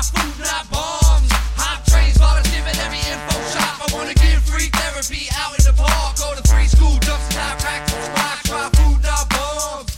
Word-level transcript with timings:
try 0.00 0.20
food, 0.20 0.44
not 0.44 0.70
bombs. 0.70 1.30
Hot 1.56 1.84
trains, 1.86 2.16
volunteer 2.16 2.62
at 2.64 2.78
every 2.78 2.98
info 2.98 3.36
shop. 3.52 3.80
I 3.84 3.94
wanna 3.94 4.14
give 4.14 4.42
free 4.42 4.68
therapy 4.72 5.28
out 5.36 5.58
in 5.58 5.64
the 5.64 5.74
park. 5.76 6.16
Go 6.16 6.34
to 6.34 6.42
three 6.48 6.66
school 6.66 6.98
jumps 7.00 7.36
and 7.36 7.58
practice 7.60 8.08
rock. 8.16 8.42
Try 8.44 8.68
food, 8.78 9.02
not 9.02 9.28
bombs. 9.28 9.96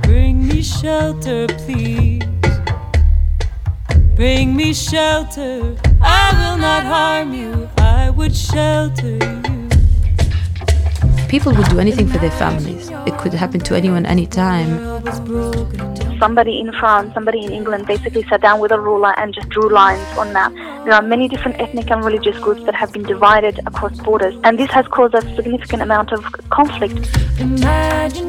Bring 0.11 0.45
me 0.45 0.61
shelter, 0.61 1.47
please. 1.63 2.21
Bring 4.13 4.57
me 4.57 4.73
shelter, 4.73 5.77
I 6.01 6.35
will 6.35 6.57
not 6.57 6.83
harm 6.83 7.33
you. 7.33 7.69
I 7.77 8.09
would 8.09 8.35
shelter 8.35 9.15
you. 9.15 9.69
People 11.29 11.53
would 11.55 11.69
do 11.69 11.79
anything 11.79 12.07
for 12.07 12.17
their 12.17 12.31
families. 12.31 12.89
It 13.07 13.17
could 13.19 13.33
happen 13.33 13.61
to 13.61 13.73
anyone, 13.73 14.05
anytime. 14.05 14.83
World. 15.29 15.79
Somebody 16.19 16.59
in 16.59 16.73
France, 16.73 17.13
somebody 17.13 17.45
in 17.45 17.53
England 17.53 17.87
basically 17.87 18.23
sat 18.23 18.41
down 18.41 18.59
with 18.59 18.73
a 18.73 18.79
ruler 18.81 19.17
and 19.17 19.33
just 19.33 19.47
drew 19.47 19.69
lines 19.69 20.05
on 20.17 20.33
map. 20.33 20.51
There 20.83 20.93
are 20.95 21.01
many 21.03 21.27
different 21.27 21.61
ethnic 21.61 21.91
and 21.91 22.03
religious 22.03 22.39
groups 22.39 22.63
that 22.63 22.73
have 22.73 22.91
been 22.91 23.03
divided 23.03 23.59
across 23.67 23.95
borders, 23.99 24.35
and 24.43 24.57
this 24.57 24.71
has 24.71 24.87
caused 24.87 25.13
a 25.13 25.21
significant 25.35 25.83
amount 25.83 26.11
of 26.11 26.23
conflict. 26.49 27.07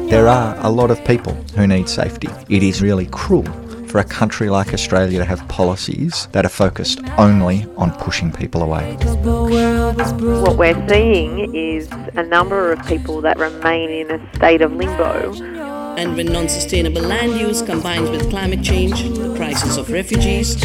There 0.09 0.27
are 0.27 0.55
a 0.59 0.69
lot 0.69 0.91
of 0.91 1.03
people 1.03 1.33
who 1.55 1.65
need 1.65 1.89
safety. 1.89 2.29
It 2.49 2.61
is 2.61 2.79
really 2.79 3.07
cruel 3.07 3.43
for 3.87 3.97
a 3.97 4.03
country 4.03 4.51
like 4.51 4.71
Australia 4.71 5.17
to 5.17 5.25
have 5.25 5.47
policies 5.47 6.27
that 6.31 6.45
are 6.45 6.55
focused 6.63 6.99
only 7.17 7.65
on 7.75 7.91
pushing 7.93 8.31
people 8.31 8.61
away. 8.61 8.97
the 8.99 9.15
world 9.23 9.97
was 9.97 10.13
broken. 10.13 10.41
What 10.43 10.57
we're 10.57 10.87
seeing 10.87 11.55
is 11.55 11.89
a 12.13 12.23
number 12.23 12.71
of 12.71 12.85
people 12.85 13.21
that 13.21 13.39
remain 13.39 13.89
in 13.89 14.11
a 14.11 14.35
state 14.35 14.61
of 14.61 14.73
limbo. 14.73 15.33
And 15.97 16.15
when 16.15 16.27
non 16.27 16.49
sustainable 16.49 17.01
land 17.01 17.39
use 17.39 17.63
combines 17.63 18.09
with 18.11 18.29
climate 18.29 18.63
change, 18.63 19.03
the 19.17 19.35
crisis 19.35 19.77
of 19.77 19.91
refugees, 19.91 20.55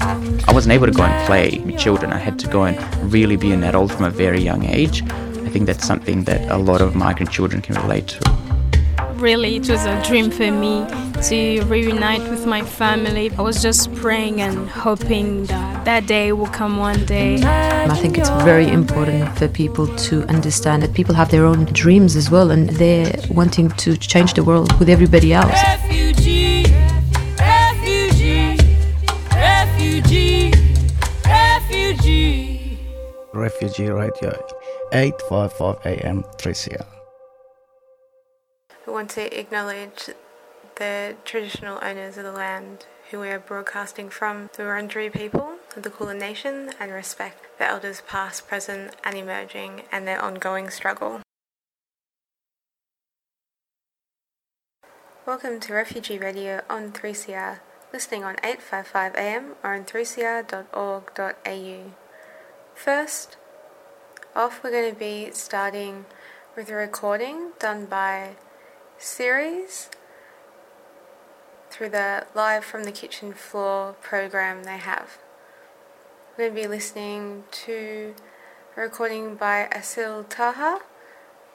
I 0.00 0.52
wasn't 0.52 0.72
able 0.72 0.86
to 0.86 0.92
go 0.92 1.02
and 1.02 1.26
play 1.26 1.60
with 1.64 1.78
children. 1.78 2.12
I 2.12 2.18
had 2.18 2.38
to 2.40 2.48
go 2.48 2.64
and 2.64 2.76
really 3.12 3.36
be 3.36 3.52
an 3.52 3.64
adult 3.64 3.92
from 3.92 4.04
a 4.04 4.10
very 4.10 4.40
young 4.40 4.64
age. 4.64 5.02
I 5.46 5.48
think 5.48 5.66
that's 5.66 5.86
something 5.86 6.24
that 6.24 6.50
a 6.50 6.56
lot 6.56 6.80
of 6.80 6.94
migrant 6.94 7.30
children 7.30 7.62
can 7.62 7.76
relate 7.76 8.08
to. 8.08 8.36
Really, 9.14 9.56
it 9.56 9.68
was 9.70 9.84
a 9.86 10.02
dream 10.02 10.30
for 10.30 10.50
me 10.50 10.86
to 11.22 11.62
reunite 11.64 12.20
with 12.30 12.46
my 12.46 12.62
family. 12.62 13.30
I 13.38 13.42
was 13.42 13.62
just 13.62 13.92
praying 13.94 14.42
and 14.42 14.68
hoping 14.68 15.46
that 15.46 15.84
that 15.86 16.06
day 16.06 16.32
will 16.32 16.48
come 16.48 16.76
one 16.76 17.04
day. 17.06 17.42
I 17.42 17.94
think 17.96 18.18
it's 18.18 18.28
very 18.44 18.68
important 18.68 19.38
for 19.38 19.48
people 19.48 19.86
to 20.08 20.24
understand 20.24 20.82
that 20.82 20.92
people 20.92 21.14
have 21.14 21.30
their 21.30 21.46
own 21.46 21.64
dreams 21.66 22.16
as 22.16 22.30
well 22.30 22.50
and 22.50 22.68
they're 22.68 23.14
wanting 23.30 23.70
to 23.70 23.96
change 23.96 24.34
the 24.34 24.44
world 24.44 24.78
with 24.78 24.88
everybody 24.88 25.32
else. 25.32 25.58
Refugee 33.46 33.90
Radio 33.90 34.32
855 34.92 35.86
AM 35.86 36.24
3CR. 36.36 36.84
We 38.84 38.92
want 38.92 39.10
to 39.10 39.38
acknowledge 39.38 40.10
the 40.74 41.14
traditional 41.24 41.78
owners 41.80 42.18
of 42.18 42.24
the 42.24 42.32
land 42.32 42.86
who 43.08 43.20
we 43.20 43.28
are 43.28 43.38
broadcasting 43.38 44.10
from, 44.10 44.50
the 44.56 44.64
Wurundjeri 44.64 45.12
people 45.12 45.58
of 45.76 45.84
the 45.84 45.90
Kulin 45.90 46.18
Nation, 46.18 46.72
and 46.80 46.90
respect 46.90 47.46
the 47.58 47.68
elders 47.68 48.02
past, 48.08 48.48
present, 48.48 48.96
and 49.04 49.14
emerging, 49.14 49.82
and 49.92 50.08
their 50.08 50.20
ongoing 50.20 50.68
struggle. 50.68 51.20
Welcome 55.24 55.60
to 55.60 55.72
Refugee 55.72 56.18
Radio 56.18 56.62
on 56.68 56.90
3CR, 56.90 57.60
listening 57.92 58.24
on 58.24 58.34
855 58.42 59.14
AM 59.14 59.54
or 59.62 59.74
on 59.74 59.84
3cr.org.au. 59.84 61.92
First 62.76 63.38
off, 64.36 64.62
we're 64.62 64.70
going 64.70 64.92
to 64.92 64.98
be 64.98 65.30
starting 65.32 66.04
with 66.54 66.68
a 66.68 66.74
recording 66.74 67.52
done 67.58 67.86
by 67.86 68.36
CERES 68.98 69.88
through 71.70 71.88
the 71.88 72.26
Live 72.34 72.66
from 72.66 72.84
the 72.84 72.92
Kitchen 72.92 73.32
Floor 73.32 73.96
program 74.02 74.64
they 74.64 74.76
have. 74.76 75.16
We're 76.36 76.50
going 76.50 76.54
to 76.54 76.62
be 76.62 76.68
listening 76.68 77.44
to 77.64 78.14
a 78.76 78.80
recording 78.82 79.36
by 79.36 79.68
Asil 79.72 80.28
Taha 80.28 80.80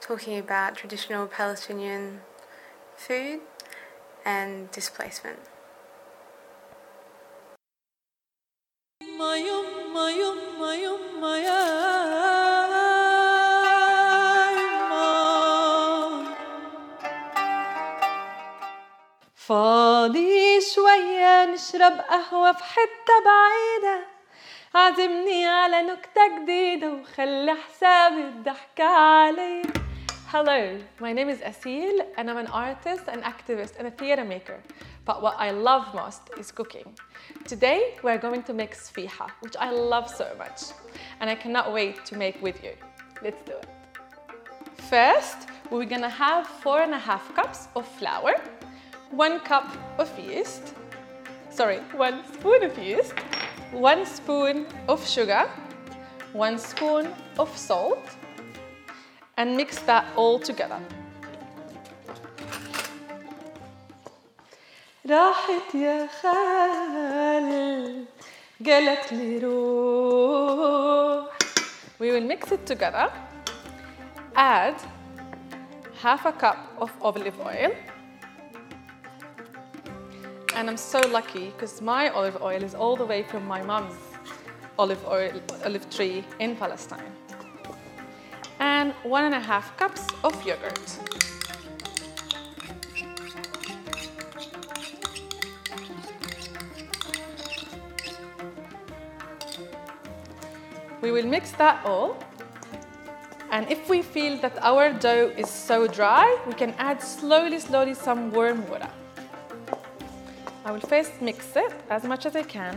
talking 0.01 0.39
about 0.39 0.75
traditional 0.75 1.27
Palestinian 1.27 2.21
food 2.97 3.41
and 4.25 4.71
displacement. 4.71 5.38
Mayum, 9.21 9.68
mayum, 9.94 10.39
mayum. 10.59 11.01
فاضي 19.35 20.62
شوية 20.62 21.45
نشرب 21.45 22.00
قهوة 22.09 22.51
في 22.51 22.63
حتة 22.63 23.15
بعيدة 23.25 24.07
عزمني 24.75 25.47
على 25.47 25.81
نكتة 25.81 26.27
جديدة 26.38 26.94
وخلي 26.94 27.56
حساب 27.56 28.17
الضحكة 28.17 28.83
علي 28.83 29.81
Hello, 30.31 30.80
my 31.01 31.12
name 31.12 31.28
is 31.28 31.39
Asil 31.39 32.07
and 32.16 32.30
I'm 32.30 32.38
an 32.38 32.48
artist, 32.48 33.04
an 33.10 33.22
activist, 33.22 33.74
and 33.78 33.86
a 33.86 33.92
theatre 33.92 34.24
maker. 34.24 34.63
But 35.04 35.22
what 35.22 35.36
I 35.38 35.51
love 35.51 35.94
most 35.94 36.22
is 36.39 36.54
cooking. 36.54 36.98
Today 37.45 37.95
we're 38.01 38.18
going 38.18 38.44
to 38.44 38.54
make 38.54 38.74
sfiha, 38.74 39.30
which 39.42 39.57
I 39.60 39.72
love 39.72 40.10
so 40.10 40.33
much, 40.38 40.62
and 41.19 41.30
I 41.30 41.36
cannot 41.36 41.74
wait 41.74 42.06
to 42.06 42.16
make 42.16 42.42
with 42.42 42.63
you. 42.63 42.72
Let's 43.22 43.44
do 43.44 43.57
it. 43.57 43.68
First, 44.89 45.50
we're 45.69 45.83
gonna 45.83 46.07
have 46.07 46.48
four 46.48 46.81
and 46.81 46.94
a 46.94 47.00
half 47.10 47.36
cups 47.36 47.68
of 47.75 47.86
flour, 47.86 48.36
one 49.10 49.42
cup 49.42 49.68
of 49.98 50.07
yeast, 50.18 50.75
sorry, 51.50 51.80
one 52.07 52.24
spoon 52.36 52.63
of 52.63 52.77
yeast, 52.77 53.19
one 53.74 54.06
spoon 54.06 54.66
of 54.88 55.06
sugar, 55.06 55.50
one 56.31 56.57
spoon 56.57 57.13
of 57.38 57.50
salt, 57.57 58.16
and 59.40 59.56
mix 59.56 59.78
that 59.81 60.05
all 60.17 60.38
together. 60.38 60.81
راحت 65.11 65.75
يا 65.75 66.06
خال 66.23 68.05
قالت 68.67 69.12
لي 69.12 69.38
روح 69.38 71.26
We 71.99 72.11
will 72.11 72.26
mix 72.32 72.52
it 72.52 72.67
together. 72.67 73.11
Add 74.34 74.75
half 76.02 76.26
a 76.26 76.32
cup 76.32 76.58
of 76.78 76.90
olive 77.00 77.40
oil. 77.40 77.73
And 80.55 80.69
I'm 80.69 80.76
so 80.76 81.00
lucky 81.00 81.46
because 81.50 81.81
my 81.81 82.08
olive 82.11 82.43
oil 82.43 82.62
is 82.62 82.75
all 82.75 82.96
the 82.96 83.06
way 83.06 83.23
from 83.23 83.46
my 83.46 83.62
mom's 83.62 83.94
olive 84.78 85.05
oil 85.06 85.32
olive 85.64 85.88
tree 85.88 86.25
in 86.38 86.56
Palestine. 86.56 87.12
And 88.81 88.94
one 89.04 89.25
and 89.25 89.36
a 89.36 89.39
half 89.39 89.78
cups 89.78 90.07
of 90.24 90.33
yogurt. 90.44 90.89
We 101.00 101.12
will 101.12 101.28
mix 101.28 101.51
that 101.62 101.86
all. 101.86 102.18
And 103.51 103.69
if 103.69 103.88
we 103.88 104.01
feel 104.01 104.39
that 104.39 104.57
our 104.63 104.92
dough 104.94 105.31
is 105.38 105.48
so 105.48 105.86
dry, 105.86 106.25
we 106.48 106.54
can 106.54 106.74
add 106.80 107.04
slowly, 107.04 107.60
slowly 107.60 107.94
some 107.94 108.31
warm 108.31 108.68
water. 108.68 108.89
I 110.66 110.72
will 110.72 110.80
first 110.80 111.22
mix 111.22 111.56
it 111.56 111.72
as 111.92 112.04
much 112.04 112.25
as 112.25 112.36
I 112.36 112.42
can. 112.42 112.75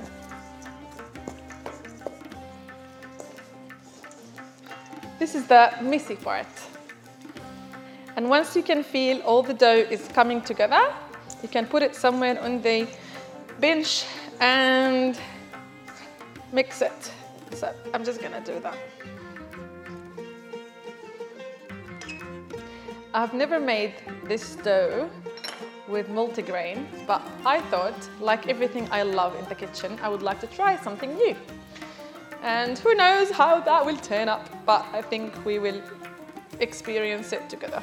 This 5.24 5.36
is 5.36 5.46
the 5.46 5.72
messy 5.80 6.16
part. 6.16 6.54
And 8.14 8.28
once 8.28 8.54
you 8.54 8.62
can 8.62 8.82
feel 8.84 9.22
all 9.22 9.42
the 9.42 9.54
dough 9.54 9.86
is 9.90 10.06
coming 10.08 10.42
together, 10.42 10.92
you 11.42 11.48
can 11.48 11.64
put 11.66 11.82
it 11.82 11.96
somewhere 11.96 12.38
on 12.42 12.60
the 12.60 12.86
bench 13.58 14.04
and 14.38 15.18
mix 16.52 16.82
it. 16.82 17.10
So 17.54 17.74
I'm 17.94 18.04
just 18.04 18.20
gonna 18.20 18.42
do 18.44 18.60
that. 18.60 18.76
I've 23.14 23.32
never 23.32 23.58
made 23.58 23.94
this 24.24 24.56
dough 24.56 25.08
with 25.88 26.06
multigrain, 26.08 26.84
but 27.06 27.22
I 27.46 27.62
thought, 27.70 28.10
like 28.20 28.46
everything 28.46 28.86
I 28.90 29.04
love 29.04 29.34
in 29.38 29.48
the 29.48 29.54
kitchen, 29.54 29.98
I 30.02 30.10
would 30.10 30.22
like 30.22 30.40
to 30.40 30.46
try 30.48 30.76
something 30.76 31.14
new. 31.14 31.34
And 32.44 32.78
who 32.78 32.94
knows 32.94 33.30
how 33.30 33.60
that 33.60 33.86
will 33.86 33.96
turn 33.96 34.28
up, 34.28 34.46
but 34.66 34.84
I 34.92 35.00
think 35.00 35.46
we 35.46 35.58
will 35.58 35.80
experience 36.60 37.32
it 37.32 37.48
together 37.48 37.82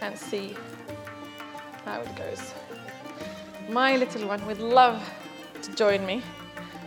and 0.00 0.16
see 0.16 0.56
how 1.84 2.00
it 2.00 2.16
goes. 2.16 2.54
My 3.68 3.98
little 3.98 4.26
one 4.26 4.44
would 4.46 4.60
love 4.60 5.02
to 5.60 5.74
join 5.74 6.06
me, 6.06 6.22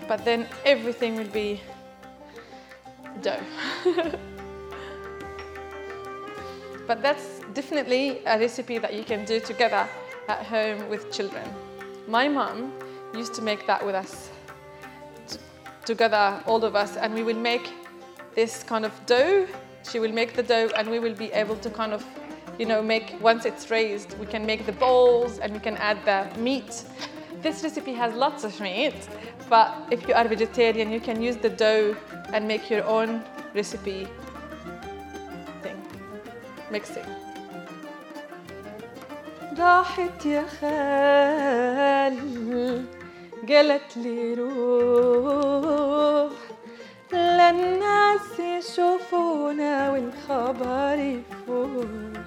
but 0.07 0.25
then 0.25 0.47
everything 0.65 1.15
will 1.15 1.27
be 1.27 1.61
dough. 3.21 3.39
but 6.87 7.03
that's 7.03 7.41
definitely 7.53 8.23
a 8.25 8.39
recipe 8.39 8.79
that 8.79 8.95
you 8.95 9.03
can 9.03 9.25
do 9.25 9.39
together 9.39 9.87
at 10.27 10.43
home 10.43 10.89
with 10.89 11.11
children. 11.11 11.47
My 12.07 12.27
mum 12.27 12.73
used 13.13 13.35
to 13.35 13.43
make 13.43 13.67
that 13.67 13.85
with 13.85 13.93
us 13.93 14.31
together, 15.88 16.42
all 16.46 16.64
of 16.64 16.74
us, 16.74 16.96
and 16.96 17.14
we 17.14 17.22
will 17.22 17.36
make 17.36 17.72
this 18.34 18.62
kind 18.62 18.84
of 18.84 18.92
dough. 19.06 19.46
She 19.90 19.98
will 19.98 20.12
make 20.12 20.34
the 20.34 20.42
dough, 20.42 20.70
and 20.76 20.90
we 20.90 20.98
will 20.98 21.14
be 21.14 21.30
able 21.32 21.56
to 21.56 21.70
kind 21.70 21.92
of, 21.92 22.04
you 22.58 22.66
know, 22.66 22.82
make 22.82 23.16
once 23.20 23.44
it's 23.44 23.70
raised, 23.70 24.18
we 24.18 24.26
can 24.26 24.46
make 24.46 24.66
the 24.66 24.72
balls 24.72 25.38
and 25.38 25.52
we 25.52 25.60
can 25.60 25.76
add 25.76 25.98
the 26.04 26.26
meat. 26.40 26.84
This 27.42 27.62
recipe 27.62 27.92
has 27.92 28.14
lots 28.14 28.44
of 28.44 28.58
meat, 28.60 29.08
but 29.50 29.74
if 29.90 30.08
you 30.08 30.14
are 30.14 30.26
vegetarian, 30.26 30.90
you 30.90 31.00
can 31.00 31.20
use 31.20 31.36
the 31.36 31.50
dough 31.50 31.94
and 32.32 32.48
make 32.48 32.70
your 32.70 32.84
own 32.84 33.22
recipe 33.54 34.08
thing, 35.62 35.76
mixing. 36.70 37.04
راحت 39.58 40.26
يا 40.26 40.44
خال 40.60 42.16
قالت 43.47 43.97
لي 43.97 44.33
روح 44.33 46.31
للناس 47.13 48.39
يشوفونا 48.39 49.91
والخبر 49.91 50.99
يفوح. 50.99 52.23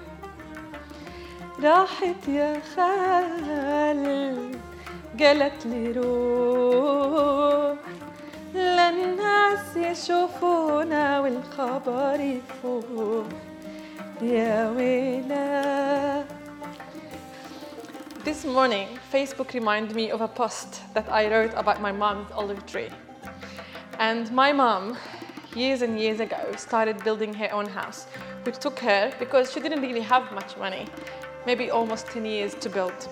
راحت 1.63 2.27
يا 2.27 2.59
خال 2.75 4.03
قالت 5.19 5.65
لي 5.65 5.91
روح 5.91 7.77
للناس 8.55 9.77
يشوفونا 9.77 11.19
والخبر 11.19 12.19
يفوح. 12.19 13.25
يا 14.21 14.69
ويلا 14.77 16.23
This 18.23 18.45
morning, 18.45 18.97
Facebook 19.11 19.53
reminded 19.53 19.97
me 19.97 20.09
of 20.09 20.21
a 20.21 20.29
post 20.29 20.81
that 20.93 21.11
I 21.11 21.29
wrote 21.29 21.51
about 21.55 21.81
my 21.81 21.91
mom's 21.91 22.31
olive 22.31 22.65
tree. 22.65 22.87
And 23.99 24.31
my 24.31 24.53
mom, 24.53 24.97
years 25.53 25.81
and 25.81 25.99
years 25.99 26.21
ago, 26.21 26.53
started 26.55 27.03
building 27.03 27.33
her 27.33 27.51
own 27.51 27.65
house, 27.65 28.05
which 28.43 28.59
took 28.59 28.79
her, 28.79 29.11
because 29.19 29.51
she 29.51 29.59
didn't 29.59 29.81
really 29.81 29.99
have 29.99 30.31
much 30.31 30.55
money, 30.55 30.87
maybe 31.45 31.69
almost 31.69 32.07
10 32.07 32.23
years 32.23 32.55
to 32.61 32.69
build. 32.69 33.09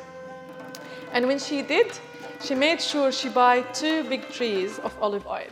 And 1.11 1.27
when 1.27 1.39
she 1.39 1.61
did, 1.61 1.91
she 2.39 2.55
made 2.55 2.81
sure 2.81 3.11
she 3.11 3.27
buy 3.27 3.63
two 3.73 4.05
big 4.05 4.29
trees 4.29 4.79
of 4.79 4.97
olive 5.01 5.27
oil. 5.27 5.51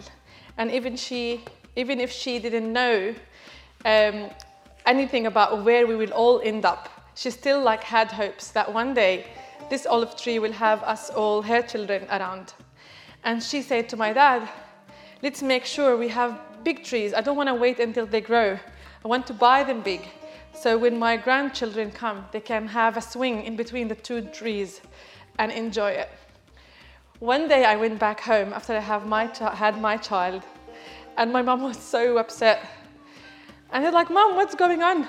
And 0.58 0.72
even 0.72 0.96
she, 0.96 1.44
even 1.76 2.00
if 2.00 2.14
she 2.14 2.40
didn't 2.40 2.72
know 2.72 3.14
um, 3.84 4.30
anything 4.86 5.26
about 5.26 5.66
where 5.66 5.86
we 5.86 5.98
will 5.98 6.14
all 6.14 6.40
end 6.46 6.64
up, 6.64 6.88
she 7.14 7.30
still 7.30 7.62
like 7.62 7.84
had 7.84 8.10
hopes 8.14 8.52
that 8.52 8.74
one 8.74 8.94
day 8.94 9.26
this 9.70 9.86
olive 9.86 10.16
tree 10.16 10.40
will 10.40 10.52
have 10.54 10.84
us 10.84 11.10
all, 11.10 11.42
her 11.42 11.62
children, 11.62 12.08
around. 12.10 12.54
And 13.24 13.42
she 13.44 13.62
said 13.62 13.90
to 13.90 13.98
my 13.98 14.14
dad, 14.14 14.50
let's 15.22 15.42
make 15.42 15.66
sure 15.66 15.98
we 15.98 16.08
have 16.10 16.40
big 16.64 16.84
trees. 16.84 17.14
I 17.14 17.22
don't 17.22 17.38
want 17.38 17.50
to 17.50 17.56
wait 17.56 17.80
until 17.80 18.06
they 18.06 18.22
grow. 18.22 18.58
I 19.04 19.08
want 19.08 19.28
to 19.28 19.34
buy 19.34 19.64
them 19.64 19.82
big. 19.82 20.02
So 20.54 20.78
when 20.78 20.98
my 20.98 21.16
grandchildren 21.18 21.92
come, 21.92 22.26
they 22.32 22.42
can 22.42 22.68
have 22.68 22.98
a 22.98 23.02
swing 23.02 23.44
in 23.44 23.56
between 23.56 23.88
the 23.88 23.96
two 23.96 24.22
trees 24.22 24.82
and 25.38 25.52
enjoy 25.52 25.92
it. 25.92 26.10
One 27.20 27.48
day 27.48 27.66
I 27.66 27.76
went 27.76 28.00
back 28.00 28.20
home 28.20 28.54
after 28.54 28.76
I 28.76 28.80
have 28.80 29.06
my 29.06 29.26
had 29.54 29.80
my 29.80 29.98
child, 29.98 30.44
and 31.18 31.32
my 31.32 31.42
mom 31.42 31.64
was 31.64 31.78
so 31.78 32.18
upset. 32.18 32.66
And 33.72 33.84
they're 33.84 33.92
like, 33.92 34.10
Mom, 34.10 34.36
what's 34.36 34.56
going 34.56 34.82
on? 34.82 35.08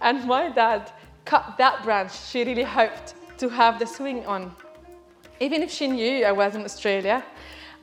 And 0.00 0.26
my 0.26 0.48
dad 0.48 0.90
cut 1.24 1.56
that 1.58 1.82
branch 1.82 2.12
she 2.12 2.44
really 2.44 2.62
hoped 2.62 3.14
to 3.38 3.48
have 3.48 3.78
the 3.78 3.86
swing 3.86 4.26
on. 4.26 4.54
Even 5.40 5.62
if 5.62 5.70
she 5.70 5.86
knew 5.86 6.24
I 6.24 6.32
was 6.32 6.54
in 6.54 6.64
Australia, 6.64 7.24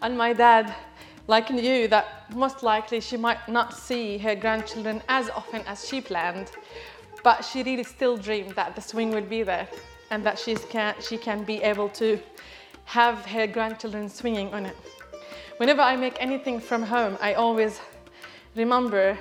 and 0.02 0.18
my 0.18 0.34
dad, 0.34 0.76
like 1.28 1.50
knew 1.50 1.88
that 1.88 2.32
most 2.36 2.62
likely 2.62 3.00
she 3.00 3.18
might 3.18 3.48
not 3.48 3.74
see 3.74 4.18
her 4.20 4.36
grandchildren 4.36 5.02
as 5.08 5.30
often 5.30 5.62
as 5.66 5.88
she 5.88 6.02
planned, 6.02 6.52
but 7.24 7.44
she 7.44 7.64
really 7.64 7.84
still 7.84 8.18
dreamed 8.18 8.52
that 8.52 8.76
the 8.76 8.82
swing 8.82 9.12
would 9.12 9.30
be 9.30 9.42
there 9.44 9.68
and 10.12 10.24
that 10.24 10.38
she's 10.38 10.64
can, 10.66 10.94
she 11.02 11.18
can 11.18 11.44
be 11.44 11.64
able 11.64 11.90
to 11.90 12.20
have 12.84 13.26
her 13.26 13.48
grandchildren 13.48 14.10
swinging 14.10 14.54
on 14.54 14.66
it. 14.66 14.78
Whenever 15.58 15.82
I 15.82 15.96
make 15.96 16.18
anything 16.20 16.60
from 16.60 16.84
home, 16.84 17.18
I 17.22 17.34
always 17.34 17.80
remember 18.56 19.18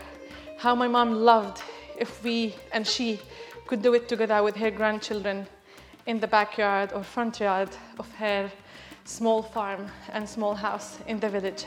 how 0.58 0.74
my 0.74 0.88
mom 0.88 1.12
loved 1.12 1.62
if 1.96 2.22
we 2.22 2.54
and 2.72 2.86
she 2.86 3.20
could 3.66 3.80
do 3.80 3.94
it 3.94 4.08
together 4.08 4.42
with 4.42 4.56
her 4.56 4.70
grandchildren 4.70 5.46
in 6.06 6.20
the 6.20 6.26
backyard 6.26 6.92
or 6.92 7.02
front 7.02 7.40
yard 7.40 7.70
of 7.98 8.10
her 8.14 8.50
small 9.04 9.42
farm 9.42 9.86
and 10.12 10.28
small 10.28 10.54
house 10.54 10.98
in 11.06 11.20
the 11.20 11.28
village. 11.28 11.64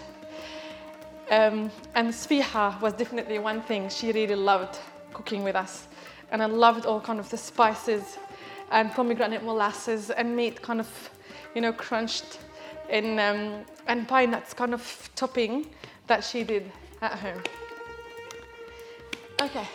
Um, 1.29 1.71
and 1.95 2.09
sfiha 2.13 2.79
was 2.81 2.93
definitely 2.93 3.39
one 3.39 3.61
thing 3.61 3.89
she 3.89 4.11
really 4.11 4.35
loved 4.35 4.79
cooking 5.13 5.43
with 5.43 5.55
us. 5.55 5.87
And 6.31 6.41
I 6.41 6.45
loved 6.45 6.85
all 6.85 7.01
kind 7.01 7.19
of 7.19 7.29
the 7.29 7.37
spices 7.37 8.17
and 8.71 8.91
pomegranate 8.91 9.43
molasses 9.43 10.09
and 10.09 10.35
meat 10.35 10.61
kind 10.61 10.79
of, 10.79 11.09
you 11.55 11.61
know, 11.61 11.73
crunched 11.73 12.39
in, 12.89 13.19
um, 13.19 13.65
and 13.87 14.07
pine 14.07 14.31
nuts 14.31 14.53
kind 14.53 14.73
of 14.73 15.09
topping 15.15 15.67
that 16.07 16.23
she 16.23 16.43
did 16.43 16.71
at 17.01 17.13
home. 17.13 17.41
Okay, 19.41 19.67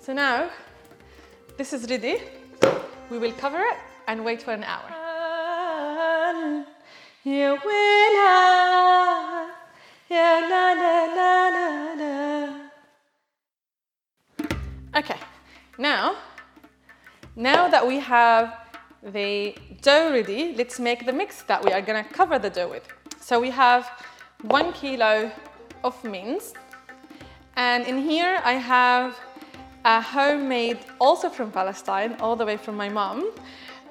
so 0.00 0.12
now 0.12 0.50
this 1.56 1.72
is 1.72 1.88
ready. 1.90 2.20
We 3.10 3.18
will 3.18 3.32
cover 3.32 3.58
it 3.58 3.76
and 4.06 4.24
wait 4.24 4.40
for 4.40 4.52
an 4.52 4.62
hour. 4.62 4.88
Okay, 14.96 15.18
now, 15.76 16.16
now 17.34 17.68
that 17.68 17.86
we 17.86 17.98
have 17.98 18.56
the 19.02 19.56
dough 19.82 20.12
ready, 20.12 20.54
let's 20.56 20.78
make 20.78 21.04
the 21.04 21.12
mix 21.12 21.42
that 21.42 21.64
we 21.64 21.72
are 21.72 21.80
gonna 21.80 22.04
cover 22.04 22.38
the 22.38 22.50
dough 22.50 22.68
with. 22.68 22.86
So 23.20 23.40
we 23.40 23.50
have 23.50 23.90
one 24.42 24.72
kilo 24.72 25.30
of 25.82 26.02
mince, 26.04 26.54
and 27.56 27.86
in 27.86 27.98
here 27.98 28.40
I 28.44 28.52
have 28.54 29.18
a 29.84 30.00
homemade, 30.00 30.78
also 31.00 31.28
from 31.28 31.50
Palestine, 31.50 32.16
all 32.20 32.36
the 32.36 32.44
way 32.44 32.56
from 32.56 32.76
my 32.76 32.88
mom, 32.88 33.30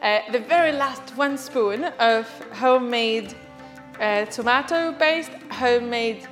uh, 0.01 0.19
the 0.31 0.39
very 0.39 0.71
last 0.71 1.15
one 1.17 1.37
spoon 1.37 1.85
of 1.99 2.27
homemade 2.53 3.33
uh, 3.99 4.25
tomato 4.25 4.93
paste, 4.93 5.31
homemade 5.51 6.27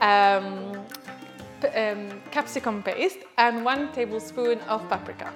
um, 0.00 0.76
um, 1.74 2.20
capsicum 2.30 2.82
paste, 2.82 3.18
and 3.38 3.64
one 3.64 3.90
tablespoon 3.92 4.60
of 4.68 4.86
paprika. 4.88 5.32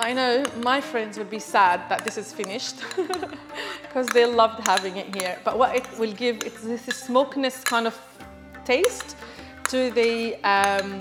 I 0.00 0.12
know 0.12 0.44
my 0.62 0.80
friends 0.80 1.18
would 1.18 1.28
be 1.28 1.40
sad 1.40 1.80
that 1.88 2.04
this 2.04 2.16
is 2.16 2.32
finished 2.32 2.76
because 3.82 4.06
they 4.06 4.24
loved 4.26 4.64
having 4.66 4.96
it 4.96 5.12
here. 5.14 5.38
But 5.44 5.58
what 5.58 5.74
it 5.74 5.86
will 5.98 6.12
give, 6.12 6.36
it's 6.46 6.62
this 6.62 6.84
smokiness 6.84 7.64
kind 7.64 7.86
of 7.86 7.98
taste 8.64 9.16
to 9.68 9.90
the 9.90 10.34
um, 10.44 10.98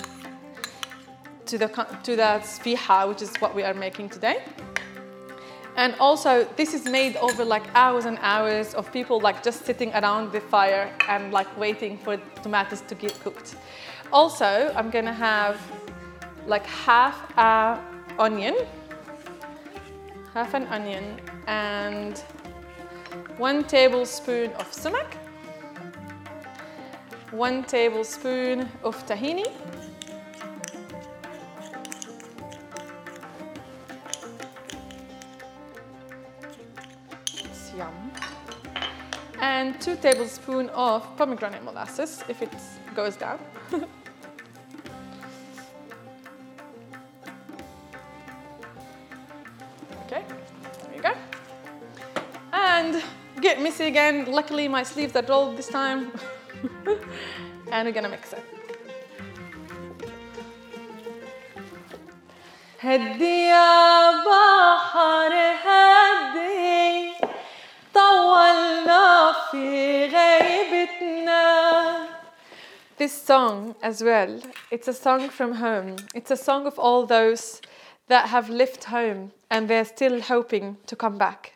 to 1.46 1.58
the 1.58 1.68
to 2.04 2.16
the 2.16 2.42
sfiha, 2.44 3.08
which 3.08 3.22
is 3.22 3.36
what 3.38 3.56
we 3.56 3.64
are 3.64 3.74
making 3.74 4.10
today. 4.10 4.44
And 5.78 5.94
also, 6.00 6.44
this 6.56 6.74
is 6.74 6.86
made 6.86 7.18
over 7.18 7.46
like 7.46 7.64
hours 7.76 8.06
and 8.06 8.18
hours 8.22 8.74
of 8.74 8.92
people 8.92 9.20
like 9.20 9.44
just 9.44 9.64
sitting 9.64 9.94
around 9.94 10.32
the 10.32 10.42
fire 10.42 10.92
and 11.08 11.32
like 11.32 11.48
waiting 11.58 12.00
for 12.00 12.18
tomatoes 12.42 12.82
to 12.88 12.96
get 12.96 13.14
cooked. 13.22 13.56
Also, 14.12 14.74
I'm 14.76 14.90
gonna 14.90 15.14
have 15.14 15.62
like 16.48 16.66
half 16.66 17.16
a 17.38 17.80
onion, 18.18 18.56
half 20.34 20.56
an 20.56 20.66
onion, 20.68 21.22
and 21.46 22.18
one 23.38 23.64
tablespoon 23.64 24.52
of 24.54 24.74
sumac, 24.74 25.16
one 27.32 27.64
tablespoon 27.64 28.70
of 28.84 29.06
tahini, 29.06 29.46
yum. 37.78 38.12
And 39.40 39.80
two 39.80 39.96
tablespoons 39.98 40.72
of 40.74 41.16
pomegranate 41.18 41.64
molasses 41.64 42.24
if 42.28 42.42
it 42.42 42.52
goes 42.96 43.16
down. 43.16 43.40
okay, 50.06 50.24
there 50.26 50.96
you 50.96 51.02
go. 51.02 51.14
And 52.52 53.04
get 53.42 53.62
messy 53.62 53.86
again. 53.86 54.26
Luckily, 54.32 54.68
my 54.68 54.84
sleeves 54.84 55.16
are 55.16 55.24
rolled 55.24 55.58
this 55.58 55.68
time. 55.68 56.12
and 57.73 57.87
we're 57.87 57.93
gonna 57.93 58.09
mix 58.09 58.33
it. 58.33 58.45
هدي 62.81 63.47
يا 63.49 64.11
بحر 64.27 65.33
هدي 65.65 67.13
طولنا 67.95 69.33
في 69.51 70.07
غيبتنا 70.07 71.43
This 72.99 73.13
song 73.13 73.75
as 73.83 74.03
well, 74.03 74.41
it's 74.71 74.89
a 74.89 74.93
song 74.93 75.29
from 75.29 75.55
home. 75.55 75.97
It's 76.15 76.31
a 76.31 76.37
song 76.37 76.67
of 76.67 76.79
all 76.79 77.07
those 77.07 77.61
that 78.09 78.29
have 78.29 78.49
left 78.51 78.85
home 78.85 79.33
and 79.51 79.69
they're 79.69 79.85
still 79.85 80.21
hoping 80.21 80.77
to 80.87 80.95
come 80.97 81.19
back. 81.19 81.53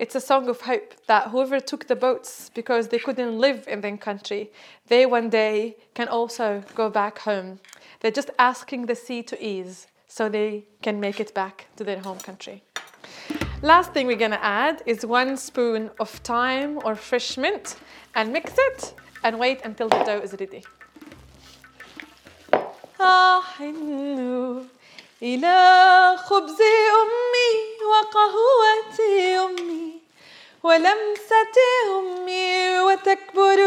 It's 0.00 0.14
a 0.14 0.20
song 0.20 0.48
of 0.48 0.62
hope 0.62 0.94
that 1.08 1.28
whoever 1.28 1.60
took 1.60 1.86
the 1.86 1.94
boats 1.94 2.50
because 2.54 2.88
they 2.88 2.98
couldn't 2.98 3.38
live 3.38 3.68
in 3.68 3.82
their 3.82 3.98
country, 3.98 4.50
they 4.88 5.04
one 5.04 5.28
day 5.28 5.76
can 5.92 6.08
also 6.08 6.64
go 6.74 6.88
back 6.88 7.18
home. 7.18 7.60
They're 8.00 8.10
just 8.10 8.30
asking 8.38 8.86
the 8.86 8.94
sea 8.94 9.22
to 9.24 9.36
ease 9.44 9.88
so 10.08 10.30
they 10.30 10.64
can 10.80 11.00
make 11.00 11.20
it 11.20 11.34
back 11.34 11.66
to 11.76 11.84
their 11.84 11.98
home 11.98 12.18
country. 12.18 12.62
Last 13.60 13.92
thing 13.92 14.06
we're 14.06 14.16
gonna 14.16 14.40
add 14.40 14.82
is 14.86 15.04
one 15.04 15.36
spoon 15.36 15.90
of 16.00 16.08
thyme 16.08 16.80
or 16.82 16.94
fresh 16.94 17.36
mint 17.36 17.76
and 18.14 18.32
mix 18.32 18.54
it 18.56 18.94
and 19.22 19.38
wait 19.38 19.60
until 19.64 19.90
the 19.90 20.02
dough 20.02 20.20
is 20.20 20.34
ready. 20.40 20.64
Oh, 22.98 23.44
I 23.58 23.70
knew 23.70 24.66
إلى 25.22 26.16
خبز 26.16 26.60
أمي 27.02 27.52
وقهوة 27.92 28.98
أمي 29.44 30.00
ولمسة 30.62 31.56
أمي 31.98 32.80
وتكبر 32.80 33.58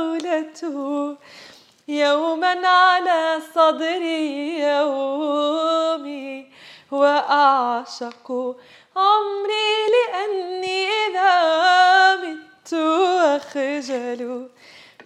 يوما 1.89 2.69
على 2.69 3.41
صدري 3.55 4.59
يومي 4.61 6.47
وأعشق 6.91 8.57
عمري 8.97 9.87
لأني 9.95 10.89
إذا 11.07 12.17
مت 12.17 12.75
أخجل 13.37 14.49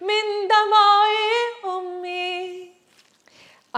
من 0.00 0.48
دمعي 0.48 1.30
أمي. 1.64 2.67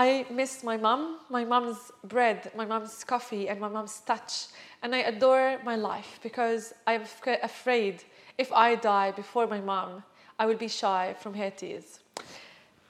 I 0.00 0.24
miss 0.30 0.64
my 0.64 0.78
mom, 0.78 1.18
my 1.28 1.44
mom's 1.44 1.92
bread, 2.04 2.50
my 2.56 2.64
mom's 2.64 3.04
coffee, 3.04 3.50
and 3.50 3.60
my 3.60 3.68
mom's 3.68 4.00
touch. 4.00 4.46
And 4.82 4.94
I 4.94 5.00
adore 5.00 5.58
my 5.62 5.76
life 5.76 6.18
because 6.22 6.72
I'm 6.86 7.02
afraid 7.42 8.02
if 8.38 8.50
I 8.50 8.76
die 8.76 9.10
before 9.10 9.46
my 9.46 9.60
mom, 9.60 10.02
I 10.38 10.46
will 10.46 10.56
be 10.56 10.68
shy 10.68 11.14
from 11.20 11.34
her 11.34 11.50
tears. 11.50 12.00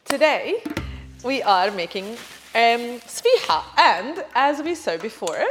Today, 0.05 0.63
we 1.25 1.43
are 1.43 1.73
making 1.73 2.17
um, 2.55 3.01
and 3.77 4.25
as 4.37 4.63
we 4.63 4.77
saw 4.77 4.97
before, 4.97 5.45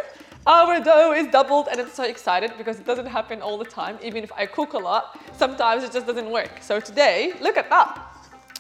our 0.47 0.79
dough 0.79 1.11
is 1.11 1.27
doubled, 1.27 1.67
and 1.69 1.81
I'm 1.81 1.89
so 1.89 2.03
excited 2.03 2.53
because 2.57 2.79
it 2.79 2.85
doesn't 2.85 3.07
happen 3.07 3.41
all 3.41 3.57
the 3.57 3.65
time. 3.65 3.99
Even 4.01 4.23
if 4.23 4.31
I 4.31 4.45
cook 4.45 4.71
a 4.71 4.79
lot, 4.79 5.19
sometimes 5.35 5.83
it 5.83 5.91
just 5.91 6.07
doesn't 6.07 6.31
work. 6.31 6.61
So 6.61 6.79
today, 6.79 7.33
look 7.41 7.57
at 7.57 7.69
that. 7.69 8.08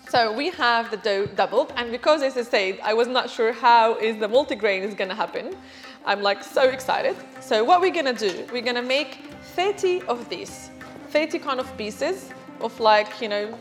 So 0.09 0.33
we 0.33 0.49
have 0.49 0.89
the 0.89 0.97
dough 0.97 1.27
doubled, 1.27 1.71
and 1.75 1.91
because 1.91 2.23
as 2.23 2.35
I 2.35 2.41
said, 2.41 2.79
I 2.81 2.95
was 2.95 3.07
not 3.07 3.29
sure 3.29 3.53
how 3.53 3.93
is 3.99 4.17
the 4.17 4.27
multigrain 4.27 4.81
is 4.81 4.95
gonna 4.95 5.13
happen. 5.13 5.55
I'm 6.03 6.23
like 6.23 6.43
so 6.43 6.63
excited. 6.63 7.15
So 7.41 7.63
what 7.63 7.79
we're 7.79 7.93
gonna 7.93 8.13
do, 8.13 8.47
we're 8.51 8.63
gonna 8.63 8.81
make 8.81 9.19
30 9.53 10.01
of 10.07 10.27
these, 10.27 10.71
30 11.09 11.37
kind 11.37 11.59
of 11.59 11.77
pieces 11.77 12.31
of 12.59 12.79
like, 12.79 13.21
you 13.21 13.29
know, 13.29 13.55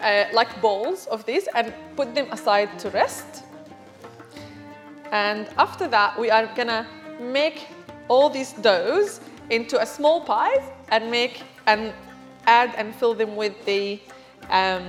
uh, 0.00 0.24
like 0.32 0.60
balls 0.60 1.06
of 1.06 1.24
this 1.26 1.48
and 1.54 1.72
put 1.94 2.12
them 2.16 2.26
aside 2.32 2.76
to 2.80 2.90
rest. 2.90 3.44
And 5.12 5.48
after 5.58 5.86
that, 5.86 6.18
we 6.18 6.28
are 6.32 6.46
gonna 6.56 6.88
make 7.20 7.68
all 8.08 8.28
these 8.28 8.52
doughs 8.54 9.20
into 9.48 9.80
a 9.80 9.86
small 9.86 10.22
pies 10.22 10.64
and 10.88 11.08
make 11.08 11.44
and 11.68 11.92
add 12.48 12.74
and 12.76 12.92
fill 12.96 13.14
them 13.14 13.36
with 13.36 13.64
the 13.64 14.00
um, 14.50 14.84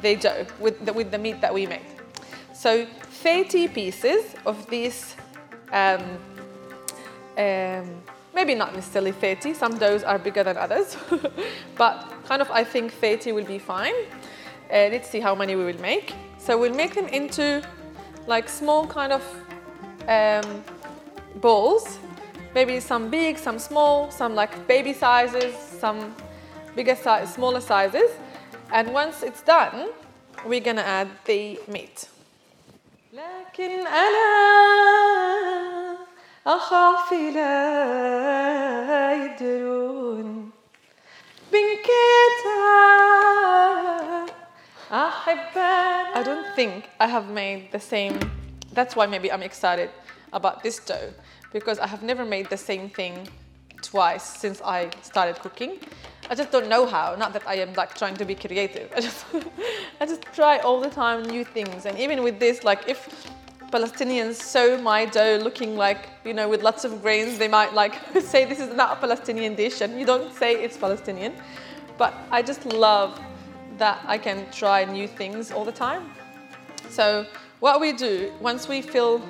the 0.00 0.16
dough 0.16 0.46
with 0.60 0.84
the, 0.84 0.92
with 0.92 1.10
the 1.10 1.18
meat 1.18 1.40
that 1.40 1.52
we 1.52 1.66
make. 1.66 1.86
So 2.54 2.86
30 2.86 3.68
pieces 3.68 4.34
of 4.46 4.66
this, 4.68 5.16
Um, 5.72 6.02
um, 7.38 8.02
maybe 8.34 8.54
not 8.54 8.74
necessarily 8.74 9.12
30. 9.12 9.54
Some 9.54 9.78
doughs 9.78 10.02
are 10.02 10.18
bigger 10.18 10.44
than 10.44 10.56
others, 10.58 10.96
but 11.76 12.06
kind 12.28 12.42
of 12.42 12.50
I 12.50 12.64
think 12.64 12.92
30 12.92 13.32
will 13.32 13.46
be 13.46 13.58
fine. 13.58 13.94
Uh, 14.70 14.88
let's 14.92 15.08
see 15.08 15.20
how 15.20 15.34
many 15.34 15.56
we 15.56 15.64
will 15.64 15.80
make. 15.80 16.14
So 16.38 16.58
we'll 16.58 16.74
make 16.74 16.94
them 16.94 17.08
into 17.08 17.62
like 18.26 18.48
small 18.48 18.86
kind 18.86 19.12
of 19.12 19.22
um, 20.08 20.62
balls. 21.40 21.98
Maybe 22.54 22.80
some 22.80 23.08
big, 23.08 23.38
some 23.38 23.58
small, 23.58 24.10
some 24.10 24.34
like 24.34 24.66
baby 24.68 24.92
sizes, 24.92 25.54
some 25.56 26.14
bigger 26.76 26.96
size, 26.96 27.32
smaller 27.32 27.60
sizes. 27.60 28.10
And 28.71 28.93
once 28.93 29.23
it's 29.23 29.41
done, 29.41 29.89
we're 30.45 30.61
gonna 30.61 30.81
add 30.81 31.07
the 31.25 31.59
meat. 31.67 32.07
لكن 33.13 33.87
أنا 33.87 34.27
أخاف 36.47 37.11
لا 37.11 39.13
يدرون 39.13 40.51
بنكتا 41.51 42.77
I 44.89 46.21
don't 46.23 46.55
think 46.55 46.85
I 46.99 47.07
have 47.07 47.29
made 47.29 47.71
the 47.71 47.79
same. 47.79 48.19
That's 48.73 48.95
why 48.95 49.05
maybe 49.05 49.31
I'm 49.31 49.43
excited 49.43 49.89
about 50.31 50.63
this 50.63 50.79
dough 50.79 51.13
because 51.51 51.79
I 51.79 51.87
have 51.87 52.03
never 52.03 52.23
made 52.23 52.49
the 52.49 52.57
same 52.57 52.89
thing 52.89 53.27
twice 53.81 54.23
since 54.23 54.61
I 54.61 54.89
started 55.01 55.39
cooking. 55.39 55.79
I 56.32 56.34
just 56.34 56.50
don't 56.50 56.70
know 56.70 56.86
how. 56.86 57.14
Not 57.14 57.34
that 57.34 57.46
I 57.46 57.56
am 57.56 57.74
like 57.74 57.94
trying 57.94 58.16
to 58.16 58.24
be 58.24 58.34
creative. 58.34 58.90
I 58.96 59.02
just, 59.02 59.26
I 60.00 60.06
just 60.06 60.22
try 60.32 60.60
all 60.60 60.80
the 60.80 60.88
time 60.88 61.24
new 61.24 61.44
things. 61.44 61.84
And 61.84 61.98
even 61.98 62.22
with 62.22 62.40
this, 62.40 62.64
like 62.64 62.88
if 62.88 63.30
Palestinians 63.70 64.36
sew 64.36 64.80
my 64.80 65.04
dough 65.04 65.38
looking 65.42 65.76
like, 65.76 66.08
you 66.24 66.32
know, 66.32 66.48
with 66.48 66.62
lots 66.62 66.84
of 66.86 67.02
grains, 67.02 67.36
they 67.36 67.48
might 67.48 67.74
like 67.74 68.00
say 68.22 68.46
this 68.46 68.60
is 68.60 68.74
not 68.74 68.96
a 68.96 69.00
Palestinian 69.02 69.54
dish 69.54 69.82
and 69.82 70.00
you 70.00 70.06
don't 70.06 70.34
say 70.34 70.54
it's 70.54 70.78
Palestinian. 70.78 71.34
But 71.98 72.14
I 72.30 72.40
just 72.40 72.64
love 72.64 73.20
that 73.76 74.00
I 74.06 74.16
can 74.16 74.50
try 74.50 74.86
new 74.86 75.06
things 75.06 75.52
all 75.52 75.66
the 75.66 75.78
time. 75.86 76.12
So 76.88 77.26
what 77.60 77.78
we 77.78 77.92
do, 77.92 78.32
once 78.40 78.68
we 78.68 78.80
fill 78.80 79.20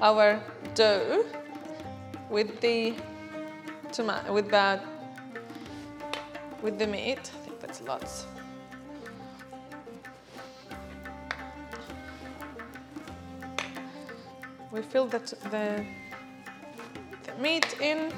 our 0.00 0.42
dough 0.74 1.24
with 2.28 2.60
the 2.60 2.96
tomato, 3.92 4.32
with 4.32 4.50
the, 4.50 4.80
with 6.62 6.78
the 6.78 6.86
meat, 6.86 7.18
I 7.18 7.46
think 7.46 7.60
that's 7.60 7.80
lots. 7.82 8.26
We 14.70 14.82
fill 14.82 15.06
that 15.06 15.26
the, 15.50 15.84
the 17.24 17.42
meat 17.42 17.80
in. 17.80 18.12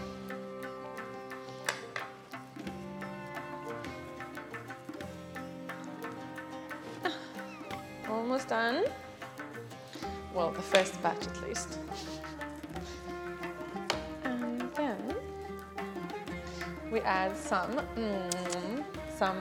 Almost 8.08 8.48
done. 8.48 8.84
Well, 10.34 10.50
the 10.50 10.62
first 10.62 11.02
batch 11.02 11.26
at 11.26 11.42
least. 11.42 11.78
we 16.91 16.99
add 17.01 17.37
some, 17.37 17.71
mm, 17.95 18.83
some 19.17 19.37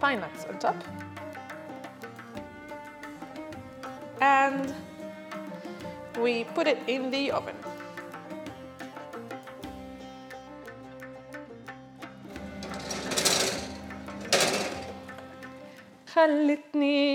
pine 0.00 0.20
nuts 0.20 0.44
on 0.46 0.58
top. 0.58 0.76
And 4.20 4.74
we 6.20 6.44
put 6.44 6.66
it 6.66 6.78
in 6.86 7.10
the 7.10 7.30
oven. 7.32 7.56
خلتني 16.14 17.07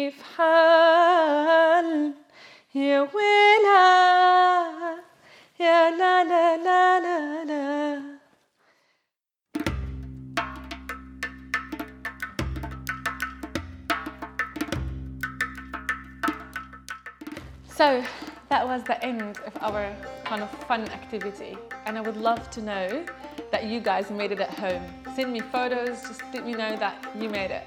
So 17.75 18.05
that 18.51 18.65
was 18.65 18.85
the 18.85 19.05
end 19.05 19.37
of 19.45 19.57
our 19.61 19.93
kind 20.25 20.43
of 20.43 20.51
fun 20.69 20.83
activity 20.91 21.59
and 21.87 21.99
I 21.99 22.03
would 22.03 22.17
love 22.17 22.49
to 22.53 22.63
know 22.63 23.05
that 23.51 23.65
you 23.65 23.81
guys 23.81 24.13
made 24.13 24.31
it 24.31 24.39
at 24.39 24.51
home. 24.51 24.81
Send 25.17 25.33
me 25.33 25.41
photos, 25.41 26.01
just 26.03 26.23
let 26.33 26.47
me 26.47 26.53
know 26.53 26.77
that 26.77 26.95
you 27.19 27.29
made 27.29 27.51
it. 27.51 27.65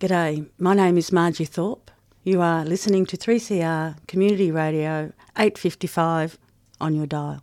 G'day, 0.00 0.48
my 0.58 0.72
name 0.72 0.96
is 0.96 1.12
Margie 1.12 1.44
Thorpe. 1.44 1.90
You 2.24 2.40
are 2.40 2.64
listening 2.64 3.04
to 3.06 3.18
3CR 3.18 4.06
Community 4.08 4.50
Radio 4.50 5.12
855 5.36 6.38
on 6.80 6.94
your 6.94 7.06
dial. 7.06 7.42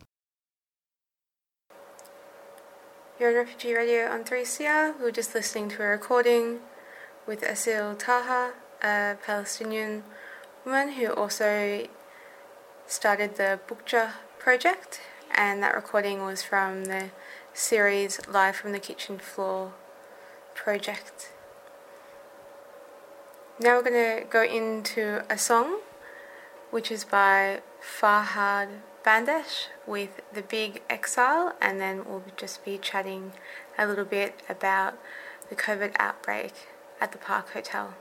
You're 3.20 3.28
on 3.28 3.36
Refugee 3.36 3.74
Radio 3.74 4.06
on 4.06 4.24
3CR. 4.24 4.96
We 4.96 5.04
were 5.04 5.10
just 5.10 5.34
listening 5.34 5.68
to 5.68 5.82
a 5.82 5.88
recording 5.88 6.60
with 7.26 7.42
Asil 7.42 7.98
Taha, 7.98 8.54
a 8.82 9.18
Palestinian 9.22 10.04
woman 10.64 10.92
who 10.92 11.12
also 11.12 11.86
started 12.86 13.36
the 13.36 13.60
Bukja 13.68 14.12
project, 14.38 15.02
and 15.34 15.62
that 15.62 15.74
recording 15.74 16.24
was 16.24 16.42
from 16.42 16.86
the 16.86 17.10
series 17.52 18.26
Live 18.26 18.56
from 18.56 18.72
the 18.72 18.78
Kitchen 18.78 19.18
Floor 19.18 19.74
project. 20.54 21.30
Now 23.60 23.76
we're 23.76 23.90
going 23.90 24.22
to 24.22 24.26
go 24.30 24.42
into 24.42 25.24
a 25.28 25.36
song 25.36 25.80
which 26.70 26.90
is 26.90 27.04
by 27.04 27.60
Farhad 27.82 28.68
Bandesh 29.02 29.68
with 29.86 30.20
The 30.32 30.42
Big 30.42 30.82
Exile, 30.90 31.54
and 31.58 31.80
then 31.80 32.04
we'll 32.04 32.22
just 32.36 32.64
be 32.64 32.76
chatting 32.76 33.32
a 33.78 33.86
little 33.86 34.04
bit 34.04 34.42
about 34.46 34.98
the 35.48 35.56
COVID 35.56 35.92
outbreak 35.98 36.52
at 37.00 37.12
the 37.12 37.18
Park 37.18 37.50
Hotel. 37.54 37.94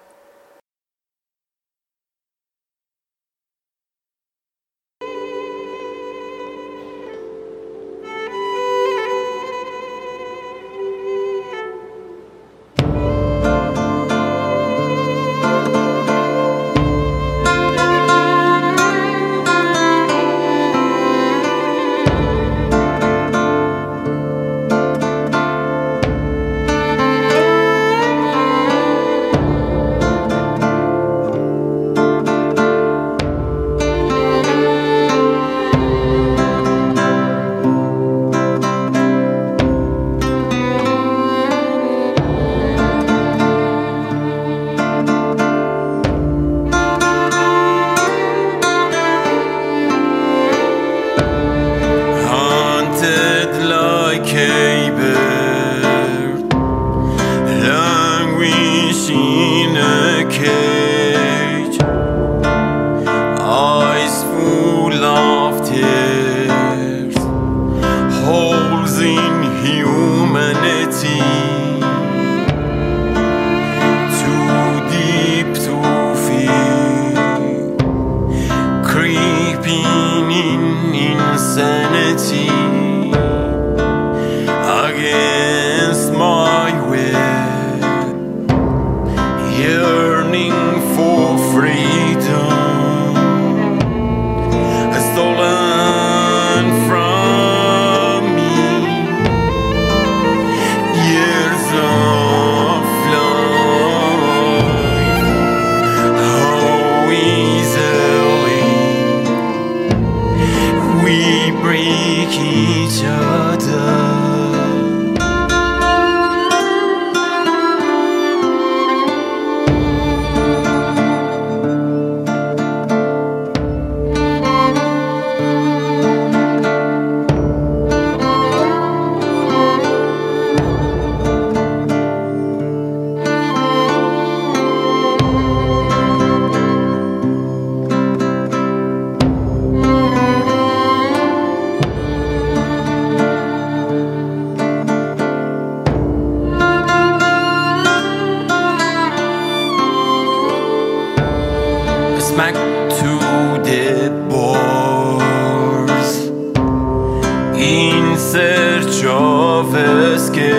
Of. 159.59 159.75
I 159.75 160.58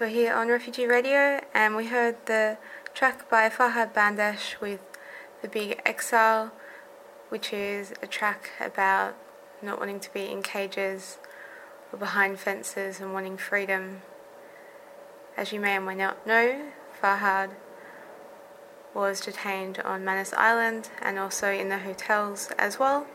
we're 0.00 0.08
here 0.08 0.32
on 0.32 0.48
Refugee 0.48 0.86
Radio 0.86 1.42
and 1.52 1.76
we 1.76 1.88
heard 1.88 2.16
the 2.24 2.56
track 2.94 3.28
by 3.28 3.50
Farhad 3.50 3.92
Bandesh 3.92 4.58
with 4.58 4.80
The 5.42 5.48
Big 5.48 5.78
Exile, 5.84 6.52
which 7.28 7.52
is 7.52 7.92
a 8.02 8.06
track 8.06 8.48
about 8.58 9.14
not 9.60 9.78
wanting 9.78 10.00
to 10.00 10.10
be 10.14 10.22
in 10.22 10.42
cages 10.42 11.18
or 11.92 11.98
behind 11.98 12.38
fences 12.38 12.98
and 12.98 13.12
wanting 13.12 13.36
freedom. 13.36 14.00
As 15.36 15.52
you 15.52 15.60
may 15.60 15.76
or 15.76 15.82
may 15.82 15.96
not 15.96 16.26
know, 16.26 16.62
Farhad 17.02 17.50
was 18.94 19.20
detained 19.20 19.80
on 19.80 20.02
Manus 20.02 20.32
Island 20.32 20.88
and 21.02 21.18
also 21.18 21.52
in 21.52 21.68
the 21.68 21.80
hotels 21.80 22.50
as 22.56 22.78
well, 22.78 23.06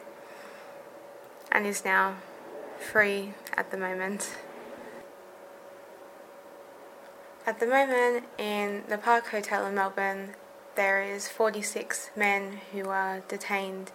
and 1.52 1.66
is 1.66 1.84
now 1.84 2.18
free 2.78 3.34
at 3.58 3.72
the 3.72 3.78
moment. 3.78 4.38
At 7.48 7.60
the 7.60 7.68
moment, 7.68 8.26
in 8.40 8.86
the 8.90 8.98
Park 8.98 9.28
Hotel 9.28 9.68
in 9.68 9.76
Melbourne, 9.76 10.34
there 10.74 11.04
is 11.04 11.28
46 11.28 12.10
men 12.16 12.60
who 12.72 12.90
are 12.90 13.20
detained 13.28 13.92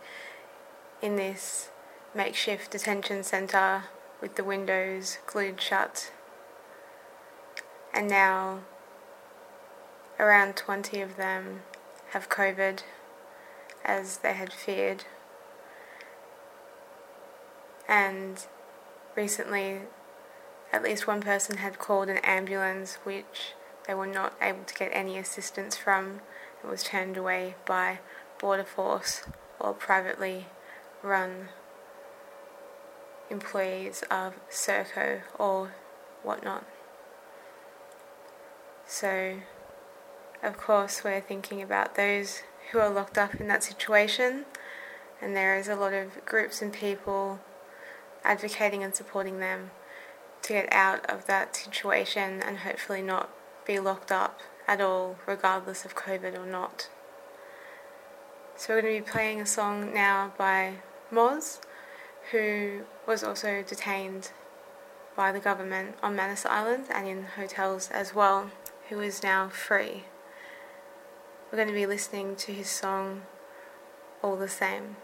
in 1.03 1.17
this 1.17 1.71
makeshift 2.15 2.71
detention 2.71 3.25
centre 3.25 3.87
with 4.21 4.37
the 4.37 4.45
windows 4.45 5.19
glued 5.27 5.61
shut. 5.61 6.13
And 7.93 8.07
now, 8.07 8.61
around 10.21 10.55
20 10.55 11.01
of 11.01 11.17
them 11.17 11.63
have 12.11 12.29
COVID, 12.29 12.85
as 13.85 14.19
they 14.19 14.35
had 14.35 14.53
feared. 14.53 15.03
And 17.89 18.47
recently, 19.17 19.81
at 20.73 20.83
least 20.83 21.07
one 21.07 21.21
person 21.21 21.59
had 21.59 21.79
called 21.79 22.09
an 22.09 22.19
ambulance, 22.19 22.99
which 23.05 23.55
they 23.87 23.95
were 23.95 24.07
not 24.07 24.35
able 24.41 24.65
to 24.65 24.75
get 24.75 24.91
any 24.93 25.19
assistance 25.19 25.77
from. 25.77 26.21
It 26.63 26.69
was 26.69 26.83
turned 26.83 27.17
away 27.17 27.57
by 27.67 28.01
Border 28.39 28.65
Force 28.65 29.23
or 29.59 29.73
privately 29.73 30.47
run 31.03 31.49
employees 33.31 34.03
of 34.11 34.35
Serco 34.51 35.23
or 35.39 35.73
whatnot. 36.23 36.65
So, 38.87 39.37
of 40.43 40.57
course, 40.57 41.03
we're 41.05 41.21
thinking 41.21 41.63
about 41.63 41.95
those 41.95 42.43
who 42.71 42.79
are 42.79 42.91
locked 42.91 43.19
up 43.19 43.35
in 43.37 43.49
that 43.49 43.65
situation, 43.65 44.45
and 45.21 45.37
there 45.37 45.57
is 45.57 45.69
a 45.69 45.77
lot 45.77 45.93
of 45.93 46.25
groups 46.25 46.61
and 46.61 46.73
people 46.73 47.41
advocating 48.25 48.83
and 48.83 48.95
supporting 48.95 49.39
them 49.39 49.71
to 50.43 50.53
get 50.53 50.73
out 50.73 51.09
of 51.09 51.27
that 51.27 51.57
situation 51.57 52.41
and 52.43 52.59
hopefully 52.59 53.03
not 53.03 53.31
be 53.67 53.79
locked 53.79 54.11
up 54.11 54.41
at 54.67 54.81
all, 54.81 55.17
regardless 55.27 55.85
of 55.85 55.95
COVID 55.95 56.39
or 56.39 56.47
not. 56.47 56.89
So, 58.57 58.75
we're 58.75 58.83
going 58.83 58.97
to 58.97 59.05
be 59.05 59.11
playing 59.11 59.41
a 59.41 59.47
song 59.47 59.95
now 59.95 60.33
by 60.37 60.75
Moz, 61.11 61.61
who 62.31 62.83
was 63.07 63.25
also 63.25 63.63
detained 63.63 64.33
by 65.17 65.33
the 65.33 65.41
government 65.41 65.97
on 66.03 66.15
Manus 66.15 66.47
Island 66.47 66.85
and 66.91 67.09
in 67.09 67.25
hotels 67.25 67.91
as 67.91 68.15
well, 68.15 68.51
who 68.89 69.01
is 69.01 69.23
now 69.23 69.49
free. 69.49 70.05
We're 71.51 71.57
going 71.57 71.69
to 71.69 71.75
be 71.75 71.87
listening 71.87 72.37
to 72.37 72.53
his 72.53 72.69
song 72.69 73.23
All 74.23 74.37
the 74.37 74.49
Same. 74.49 74.97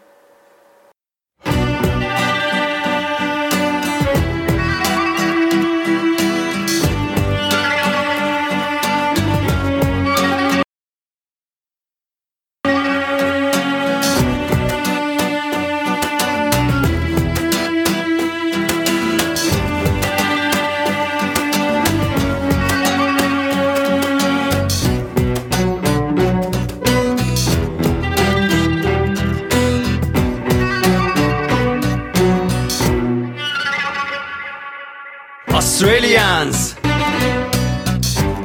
Australians, 35.49 36.73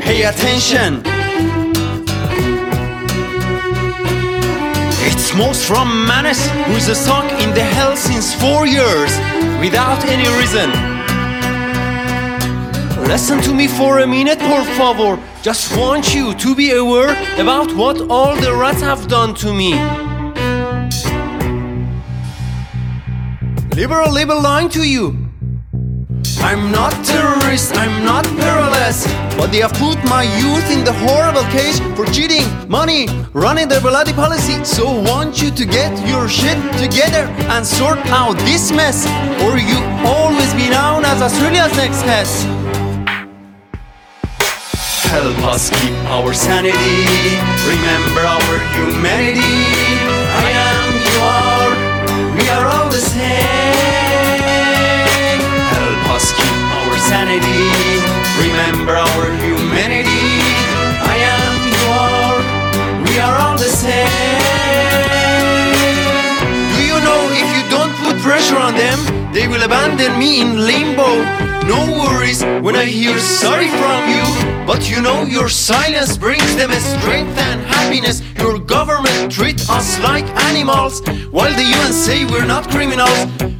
pay 0.00 0.22
attention. 0.24 1.02
It's 5.04 5.30
Moz 5.32 5.64
from 5.66 6.06
Manus 6.06 6.48
who 6.66 6.72
is 6.72 6.86
stuck 6.96 7.30
in 7.42 7.54
the 7.54 7.62
hell 7.62 7.96
since 7.96 8.34
four 8.34 8.66
years 8.66 9.10
without 9.60 10.04
any 10.06 10.28
reason. 10.38 10.70
Listen 13.08 13.40
to 13.42 13.52
me 13.52 13.68
for 13.68 14.00
a 14.00 14.06
minute, 14.06 14.38
por 14.38 14.64
favor. 14.64 15.18
Just 15.42 15.76
want 15.76 16.14
you 16.14 16.34
to 16.34 16.54
be 16.54 16.70
aware 16.72 17.12
about 17.38 17.74
what 17.74 18.00
all 18.10 18.34
the 18.36 18.54
rats 18.54 18.80
have 18.80 19.08
done 19.08 19.34
to 19.34 19.52
me. 19.52 19.72
liberal 23.74 24.12
label 24.12 24.40
lying 24.40 24.68
to 24.68 24.86
you. 24.86 25.21
I'm 26.42 26.72
not 26.72 26.92
terrorist, 27.04 27.76
I'm 27.76 28.04
not 28.04 28.24
perilous, 28.24 29.06
but 29.38 29.52
they 29.52 29.60
have 29.60 29.72
put 29.74 29.96
my 30.04 30.24
youth 30.42 30.68
in 30.72 30.82
the 30.84 30.92
horrible 30.92 31.44
cage 31.54 31.78
for 31.94 32.04
cheating, 32.06 32.44
money, 32.68 33.06
running 33.32 33.68
their 33.68 33.80
bloody 33.80 34.12
policy. 34.12 34.62
So 34.64 34.84
want 35.02 35.40
you 35.40 35.52
to 35.52 35.64
get 35.64 35.92
your 36.06 36.28
shit 36.28 36.58
together 36.82 37.30
and 37.54 37.64
sort 37.64 37.98
out 38.06 38.36
this 38.38 38.72
mess, 38.72 39.06
or 39.44 39.56
you 39.56 39.78
always 40.04 40.52
be 40.54 40.68
known 40.68 41.04
as 41.04 41.22
Australia's 41.22 41.74
next 41.76 42.02
Hess. 42.02 42.42
Help 45.14 45.38
us 45.46 45.70
keep 45.70 45.94
our 46.10 46.34
sanity, 46.34 47.38
remember 47.70 48.22
our 48.26 48.58
humanity. 48.74 50.01
Abandon 69.62 70.18
me 70.18 70.40
in 70.40 70.66
limbo? 70.66 71.22
No 71.66 71.80
worries 72.02 72.42
when 72.64 72.74
I 72.74 72.84
hear 72.84 73.16
sorry 73.18 73.68
from 73.68 74.00
you, 74.10 74.24
but 74.66 74.90
you 74.90 75.00
know 75.00 75.22
your 75.24 75.48
silence 75.48 76.16
brings 76.18 76.56
them 76.56 76.70
strength 76.72 77.38
and 77.38 77.60
happiness. 77.62 78.22
Your 78.38 78.58
government 78.58 79.30
treat 79.30 79.60
us 79.70 79.98
like 80.00 80.26
animals, 80.50 81.00
while 81.30 81.54
the 81.54 81.62
UN 81.62 81.92
say 81.92 82.24
we're 82.24 82.44
not 82.44 82.68
criminals. 82.70 83.18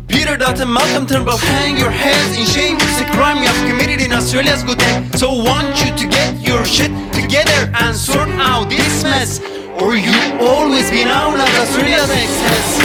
Peter 0.08 0.36
Dutton 0.36 0.72
Malcolm 0.72 1.06
Turnbull, 1.06 1.38
hang 1.38 1.76
your 1.76 1.90
heads 1.90 2.36
in 2.36 2.44
shame. 2.46 2.76
It's 2.80 3.00
a 3.00 3.06
crime 3.16 3.38
you 3.38 3.46
have 3.46 3.68
committed 3.70 4.04
in 4.04 4.12
Australia's 4.12 4.62
good 4.62 4.78
name. 4.78 5.12
So 5.12 5.32
want 5.32 5.70
you 5.84 5.94
to 5.96 6.06
get 6.08 6.40
your 6.40 6.64
shit 6.64 6.90
together 7.12 7.70
and 7.80 7.96
sort 7.96 8.28
out 8.50 8.68
this 8.68 9.04
mess, 9.04 9.40
or 9.80 9.96
you 9.96 10.18
always 10.40 10.90
be 10.90 11.04
known 11.04 11.38
as 11.38 11.52
Australia's. 11.62 12.10
Help 12.10 12.82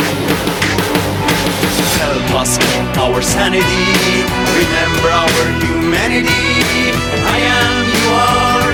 us 2.38 2.58
our 2.98 3.22
sanity. 3.22 3.88
Remember 4.62 5.10
our 5.10 5.44
humanity. 5.64 6.94
I 7.34 7.38
am, 7.60 7.76
you 7.98 8.08
are, 8.30 8.72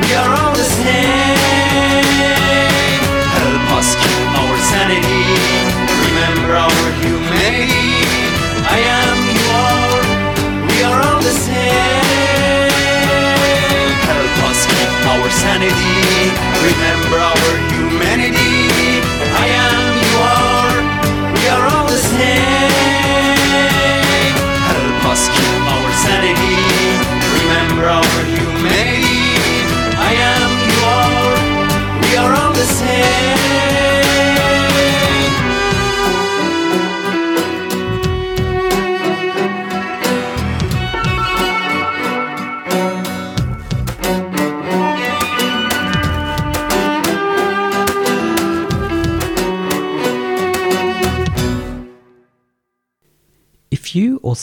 we 0.00 0.14
are 0.14 0.30
all 0.40 0.54
the 0.54 0.64
same. 0.64 1.21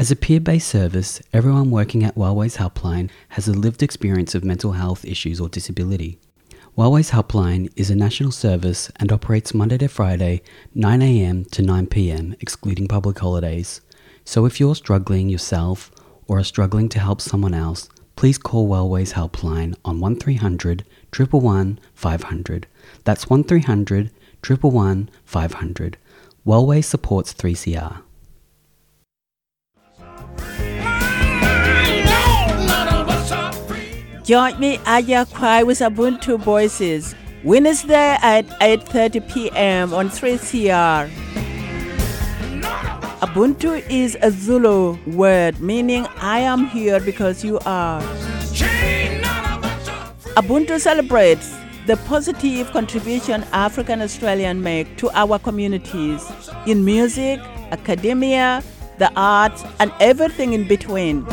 As 0.00 0.10
a 0.10 0.16
peer 0.16 0.40
based 0.40 0.70
service, 0.70 1.20
everyone 1.30 1.70
working 1.70 2.02
at 2.04 2.14
Wellways 2.14 2.56
Helpline 2.56 3.10
has 3.28 3.46
a 3.46 3.52
lived 3.52 3.82
experience 3.82 4.34
of 4.34 4.42
mental 4.42 4.72
health 4.72 5.04
issues 5.04 5.38
or 5.38 5.50
disability. 5.50 6.18
Wellways 6.74 7.10
Helpline 7.10 7.70
is 7.76 7.90
a 7.90 7.94
national 7.94 8.32
service 8.32 8.90
and 8.96 9.12
operates 9.12 9.52
Monday 9.52 9.76
to 9.76 9.88
Friday, 9.88 10.40
9am 10.74 11.50
to 11.50 11.60
9pm, 11.60 12.34
excluding 12.40 12.88
public 12.88 13.18
holidays. 13.18 13.82
So 14.24 14.46
if 14.46 14.58
you're 14.58 14.74
struggling 14.74 15.28
yourself 15.28 15.90
or 16.26 16.38
are 16.38 16.44
struggling 16.44 16.88
to 16.88 16.98
help 16.98 17.20
someone 17.20 17.52
else, 17.52 17.90
please 18.16 18.38
call 18.38 18.70
Wellways 18.70 19.12
Helpline 19.12 19.76
on 19.84 20.00
1300 20.00 20.82
111 21.14 21.78
500. 21.92 22.66
That's 23.04 23.28
1300 23.28 24.10
111 24.48 25.10
500. 25.26 25.98
Wellways 26.46 26.84
supports 26.84 27.34
3CR. 27.34 28.00
Join 34.30 34.60
me 34.60 34.78
Aya 34.86 35.26
Cry 35.26 35.64
with 35.64 35.80
Ubuntu 35.80 36.38
Voices 36.38 37.16
Wednesday 37.42 38.16
at 38.22 38.46
8:30 38.60 39.28
p.m. 39.28 39.92
on 39.92 40.08
3CR. 40.08 41.10
Ubuntu 43.26 43.82
is 43.90 44.16
a 44.22 44.30
Zulu 44.30 44.96
word 45.18 45.60
meaning 45.60 46.06
I 46.20 46.38
am 46.38 46.66
here 46.68 47.00
because 47.00 47.42
you 47.42 47.58
are. 47.66 48.00
Ubuntu 50.38 50.78
celebrates 50.78 51.52
the 51.86 51.96
positive 52.06 52.70
contribution 52.70 53.42
African 53.50 54.00
Australians 54.00 54.62
make 54.62 54.96
to 54.98 55.10
our 55.10 55.40
communities 55.40 56.22
in 56.68 56.84
music, 56.84 57.40
academia, 57.72 58.62
the 58.98 59.10
arts, 59.16 59.64
and 59.80 59.90
everything 59.98 60.52
in 60.52 60.68
between. 60.68 61.26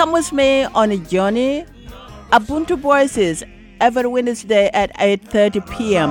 Come 0.00 0.12
with 0.12 0.32
me 0.32 0.64
on 0.64 0.92
a 0.92 0.96
journey. 0.96 1.66
Ubuntu 2.32 2.78
Voices 2.78 3.44
every 3.82 4.06
Wednesday 4.08 4.70
at 4.72 4.96
8:30 4.96 5.60
p.m. 5.76 6.10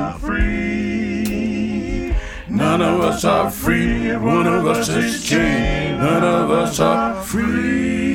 None 2.55 2.81
of 2.83 3.01
us 3.01 3.25
are 3.25 3.49
free, 3.49 4.15
one 4.15 4.45
of 4.45 4.67
us 4.67 4.89
is 4.89 5.23
chained, 5.23 5.97
none 5.97 6.23
of 6.23 6.51
us 6.51 6.79
are 6.79 7.15
free. 7.23 8.08